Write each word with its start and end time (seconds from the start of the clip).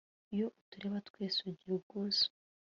iyo 0.33 0.47
utureba 0.61 0.97
twese, 1.07 1.37
ugira 1.49 1.71
ubwuzu 1.77 2.27